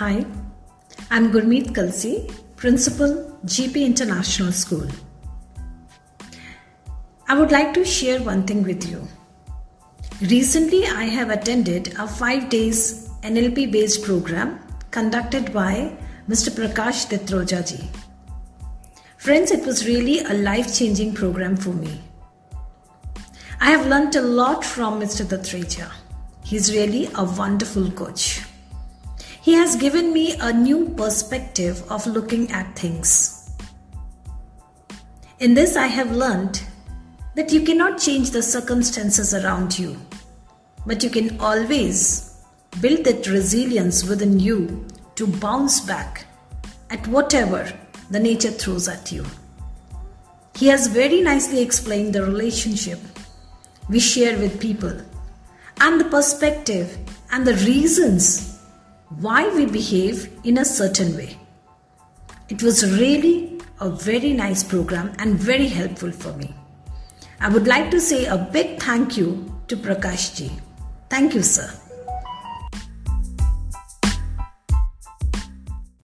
Hi, 0.00 0.24
I'm 1.10 1.30
Gurmeet 1.30 1.74
Kalsi, 1.74 2.32
Principal, 2.56 3.38
GP 3.44 3.84
International 3.84 4.50
School. 4.50 4.88
I 7.28 7.38
would 7.38 7.52
like 7.52 7.74
to 7.74 7.84
share 7.84 8.22
one 8.22 8.46
thing 8.46 8.62
with 8.62 8.88
you. 8.88 9.06
Recently, 10.22 10.86
I 10.86 11.04
have 11.04 11.28
attended 11.28 11.92
a 11.98 12.08
five 12.08 12.48
days 12.48 13.10
NLP 13.22 13.70
based 13.72 14.02
program 14.02 14.58
conducted 14.90 15.52
by 15.52 15.94
Mr. 16.30 16.48
Prakash 16.48 17.04
Datreja 17.10 17.60
ji. 17.70 17.86
Friends, 19.18 19.50
it 19.50 19.66
was 19.66 19.86
really 19.86 20.20
a 20.20 20.32
life 20.32 20.74
changing 20.74 21.12
program 21.12 21.58
for 21.58 21.74
me. 21.74 22.00
I 23.60 23.70
have 23.72 23.86
learnt 23.86 24.16
a 24.16 24.22
lot 24.22 24.64
from 24.64 24.98
Mr. 24.98 25.26
Datreja. 25.26 25.90
He's 26.42 26.72
really 26.72 27.10
a 27.16 27.24
wonderful 27.24 27.90
coach. 27.90 28.40
He 29.42 29.54
has 29.54 29.74
given 29.76 30.12
me 30.12 30.34
a 30.38 30.52
new 30.52 30.90
perspective 30.90 31.82
of 31.90 32.06
looking 32.06 32.50
at 32.50 32.76
things. 32.76 33.50
In 35.38 35.54
this, 35.54 35.76
I 35.76 35.86
have 35.86 36.14
learned 36.14 36.62
that 37.34 37.50
you 37.50 37.62
cannot 37.62 37.98
change 37.98 38.30
the 38.30 38.42
circumstances 38.42 39.32
around 39.32 39.78
you, 39.78 39.96
but 40.84 41.02
you 41.02 41.08
can 41.08 41.40
always 41.40 42.44
build 42.82 43.04
that 43.04 43.28
resilience 43.28 44.04
within 44.04 44.38
you 44.38 44.86
to 45.14 45.26
bounce 45.26 45.80
back 45.80 46.26
at 46.90 47.06
whatever 47.06 47.72
the 48.10 48.20
nature 48.20 48.50
throws 48.50 48.88
at 48.88 49.10
you. 49.10 49.24
He 50.54 50.66
has 50.66 50.86
very 50.86 51.22
nicely 51.22 51.62
explained 51.62 52.12
the 52.12 52.26
relationship 52.26 52.98
we 53.88 54.00
share 54.00 54.38
with 54.38 54.60
people 54.60 55.00
and 55.80 55.98
the 55.98 56.04
perspective 56.04 56.98
and 57.32 57.46
the 57.46 57.54
reasons 57.64 58.49
why 59.18 59.48
we 59.54 59.66
behave 59.66 60.30
in 60.44 60.58
a 60.58 60.64
certain 60.64 61.16
way. 61.16 61.36
It 62.48 62.62
was 62.62 62.84
really 62.98 63.60
a 63.80 63.90
very 63.90 64.32
nice 64.32 64.62
program 64.62 65.12
and 65.18 65.34
very 65.34 65.66
helpful 65.66 66.12
for 66.12 66.32
me. 66.34 66.54
I 67.40 67.48
would 67.48 67.66
like 67.66 67.90
to 67.90 68.00
say 68.00 68.26
a 68.26 68.36
big 68.36 68.80
thank 68.80 69.16
you 69.16 69.52
to 69.68 69.76
Prakash 69.76 70.36
ji. 70.36 70.50
Thank 71.08 71.34
you, 71.34 71.42
sir. 71.42 71.72